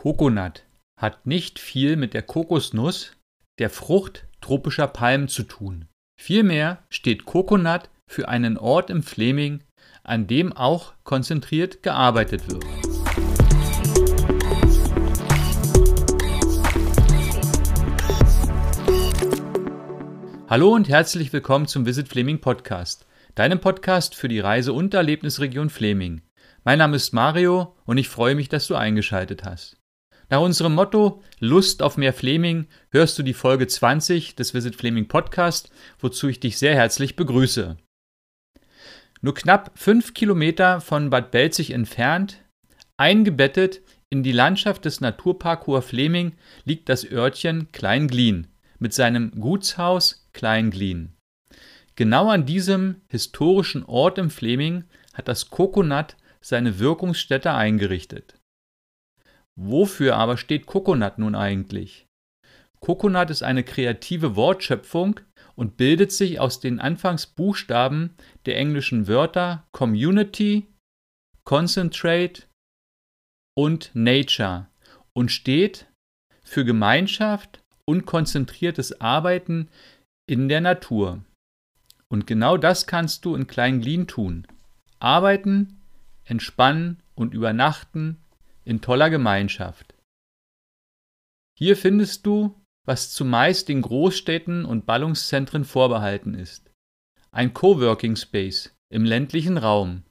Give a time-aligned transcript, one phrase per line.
[0.00, 0.64] Coconut
[0.96, 3.16] hat nicht viel mit der Kokosnuss,
[3.58, 5.88] der Frucht tropischer Palmen, zu tun.
[6.16, 9.64] Vielmehr steht Coconut für einen Ort im Fleming,
[10.04, 12.64] an dem auch konzentriert gearbeitet wird.
[20.48, 23.04] Hallo und herzlich willkommen zum Visit Fleming Podcast,
[23.34, 26.22] deinem Podcast für die Reise- und Erlebnisregion Fleming.
[26.62, 29.77] Mein Name ist Mario und ich freue mich, dass du eingeschaltet hast.
[30.30, 35.08] Nach unserem Motto Lust auf mehr Fleming hörst du die Folge 20 des Visit Fleming
[35.08, 37.78] Podcast, wozu ich dich sehr herzlich begrüße.
[39.22, 42.44] Nur knapp fünf Kilometer von Bad Belzig entfernt,
[42.98, 50.28] eingebettet in die Landschaft des Naturpark Hoher Fleming, liegt das Örtchen Kleinglien mit seinem Gutshaus
[50.34, 51.16] Kleinglien.
[51.96, 58.37] Genau an diesem historischen Ort im Fleming hat das Coconut seine Wirkungsstätte eingerichtet.
[59.60, 62.06] Wofür aber steht Coconut nun eigentlich?
[62.78, 65.18] Coconut ist eine kreative Wortschöpfung
[65.56, 68.14] und bildet sich aus den Anfangsbuchstaben
[68.46, 70.68] der englischen Wörter Community,
[71.44, 72.44] Concentrate
[73.56, 74.68] und Nature
[75.12, 75.86] und steht
[76.44, 79.68] für Gemeinschaft und konzentriertes Arbeiten
[80.28, 81.24] in der Natur.
[82.08, 84.46] Und genau das kannst du in Kleinglien tun.
[85.00, 85.80] Arbeiten,
[86.24, 88.18] entspannen und übernachten
[88.68, 89.94] in toller Gemeinschaft.
[91.58, 96.70] Hier findest du, was zumeist den Großstädten und Ballungszentren vorbehalten ist.
[97.30, 100.04] Ein Coworking Space im ländlichen Raum,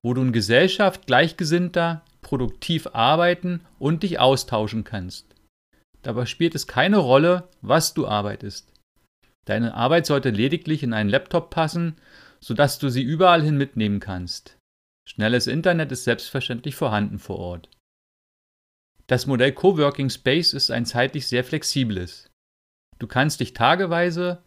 [0.00, 5.34] wo du in Gesellschaft Gleichgesinnter produktiv arbeiten und dich austauschen kannst.
[6.02, 8.72] Dabei spielt es keine Rolle, was du arbeitest.
[9.44, 11.96] Deine Arbeit sollte lediglich in einen Laptop passen,
[12.38, 14.56] sodass du sie überall hin mitnehmen kannst.
[15.08, 17.70] Schnelles Internet ist selbstverständlich vorhanden vor Ort.
[19.08, 22.30] Das Modell Coworking Space ist ein zeitlich sehr flexibles.
[22.98, 24.42] Du kannst dich tageweise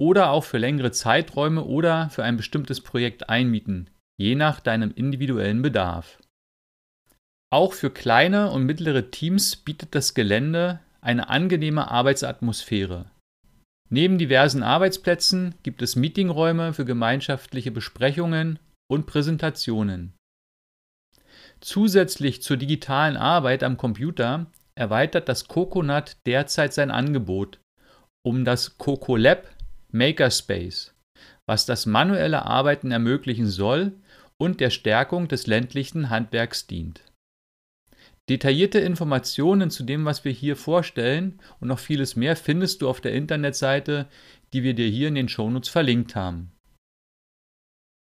[0.00, 5.62] oder auch für längere Zeiträume oder für ein bestimmtes Projekt einmieten, je nach deinem individuellen
[5.62, 6.18] Bedarf.
[7.52, 13.10] Auch für kleine und mittlere Teams bietet das Gelände eine angenehme Arbeitsatmosphäre.
[13.88, 18.58] Neben diversen Arbeitsplätzen gibt es Meetingräume für gemeinschaftliche Besprechungen
[18.90, 20.14] und Präsentationen.
[21.62, 27.58] Zusätzlich zur digitalen Arbeit am Computer erweitert das Coconut derzeit sein Angebot
[28.24, 29.48] um das CocoLab
[29.90, 30.94] Makerspace,
[31.46, 33.92] was das manuelle Arbeiten ermöglichen soll
[34.38, 37.02] und der Stärkung des ländlichen Handwerks dient.
[38.28, 43.00] Detaillierte Informationen zu dem, was wir hier vorstellen und noch vieles mehr findest du auf
[43.00, 44.06] der Internetseite,
[44.52, 46.52] die wir dir hier in den Shownotes verlinkt haben.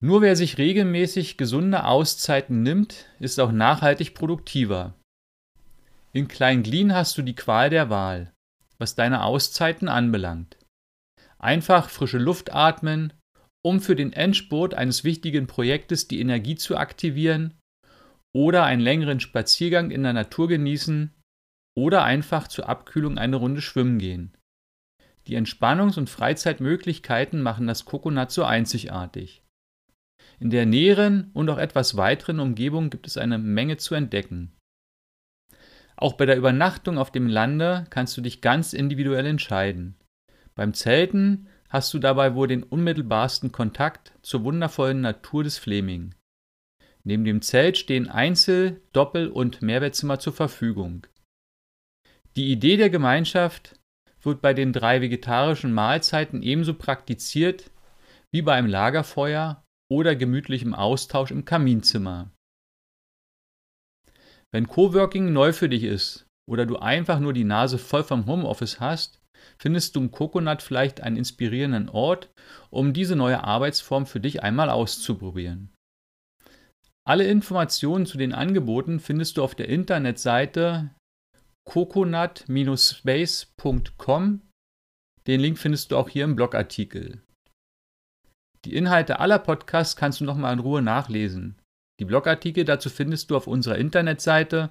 [0.02, 4.94] Nur wer sich regelmäßig gesunde Auszeiten nimmt, ist auch nachhaltig produktiver.
[6.12, 8.32] In Kleinglien hast du die Qual der Wahl,
[8.78, 10.58] was deine Auszeiten anbelangt.
[11.38, 13.12] Einfach frische Luft atmen,
[13.64, 17.54] um für den Endspurt eines wichtigen Projektes die Energie zu aktivieren,
[18.34, 21.14] oder einen längeren Spaziergang in der Natur genießen
[21.74, 24.36] oder einfach zur Abkühlung eine Runde schwimmen gehen.
[25.26, 29.42] Die Entspannungs- und Freizeitmöglichkeiten machen das Coconut so einzigartig.
[30.38, 34.52] In der näheren und auch etwas weiteren Umgebung gibt es eine Menge zu entdecken.
[35.96, 39.96] Auch bei der Übernachtung auf dem Lande kannst du dich ganz individuell entscheiden.
[40.54, 46.14] Beim Zelten hast du dabei wohl den unmittelbarsten Kontakt zur wundervollen Natur des Fleming.
[47.04, 51.06] Neben dem Zelt stehen Einzel-, Doppel- und Mehrbettzimmer zur Verfügung.
[52.36, 53.78] Die Idee der Gemeinschaft
[54.20, 57.70] wird bei den drei vegetarischen Mahlzeiten ebenso praktiziert
[58.32, 62.30] wie bei einem Lagerfeuer oder gemütlichem Austausch im Kaminzimmer.
[64.52, 68.80] Wenn Coworking neu für dich ist oder du einfach nur die Nase voll vom Homeoffice
[68.80, 69.20] hast,
[69.58, 72.30] findest du im Coconut vielleicht einen inspirierenden Ort,
[72.70, 75.72] um diese neue Arbeitsform für dich einmal auszuprobieren.
[77.06, 80.90] Alle Informationen zu den Angeboten findest du auf der Internetseite
[81.68, 84.42] coconut-space.com.
[85.26, 87.25] Den Link findest du auch hier im Blogartikel.
[88.64, 91.56] Die Inhalte aller Podcasts kannst du nochmal in Ruhe nachlesen.
[92.00, 94.70] Die Blogartikel dazu findest du auf unserer Internetseite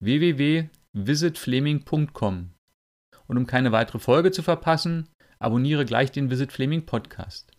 [0.00, 2.50] www.visitfleming.com.
[3.26, 7.52] Und um keine weitere Folge zu verpassen, abonniere gleich den Visit Fleming Podcast.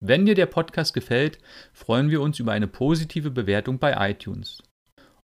[0.00, 1.38] Wenn dir der Podcast gefällt,
[1.72, 4.62] freuen wir uns über eine positive Bewertung bei iTunes.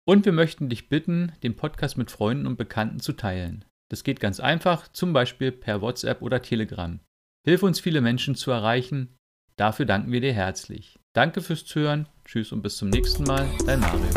[0.07, 3.65] Und wir möchten dich bitten, den Podcast mit Freunden und Bekannten zu teilen.
[3.89, 6.99] Das geht ganz einfach, zum Beispiel per WhatsApp oder Telegram.
[7.45, 9.15] Hilf uns, viele Menschen zu erreichen
[9.55, 10.99] Dafür danken wir dir herzlich.
[11.13, 14.07] Danke fürs Zuhören, tschüss und bis zum nächsten Mal, dein Mario.